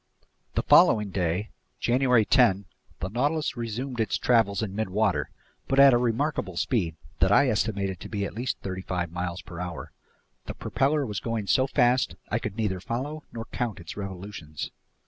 [0.55, 2.65] THE FOLLOWING DAY, January 10,
[3.01, 5.25] the Nautilus resumed its travels in midwater
[5.67, 9.43] but at a remarkable speed that I estimated to be at least thirty five miles
[9.43, 9.91] per hour.
[10.47, 14.71] The propeller was going so fast I could neither follow nor count its revolutions.